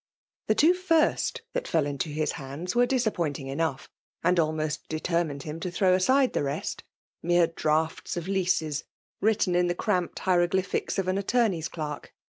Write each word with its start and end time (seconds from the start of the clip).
0 0.47 0.47
The 0.47 0.55
two 0.55 0.73
first 0.73 1.43
that 1.53 1.67
fell 1.67 1.85
into 1.85 2.09
his 2.09 2.31
hands 2.31 2.75
were 2.75 2.81
••••* 2.89 2.89
disappointing 2.89 3.45
enough, 3.45 3.87
and 4.23 4.39
almost 4.39 4.87
determined 4.89 5.43
him 5.43 5.59
to 5.59 5.69
throw 5.69 5.93
aside 5.93 6.33
the 6.33 6.41
rest— 6.41 6.83
mere 7.21 7.45
draughts 7.45 8.17
of 8.17 8.27
leases, 8.27 8.83
written 9.21 9.53
in 9.53 9.67
the 9.67 9.75
cramped 9.75 10.17
hieroglyphics 10.17 10.97
of 10.97 11.07
an 11.07 11.19
attorney's 11.19 11.67
clerk. 11.69 12.15